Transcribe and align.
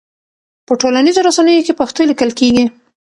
په 0.67 0.73
ټولنيزو 0.81 1.25
رسنيو 1.27 1.65
کې 1.65 1.73
پښتو 1.79 2.01
ليکل 2.09 2.29
کيږي. 2.39 2.65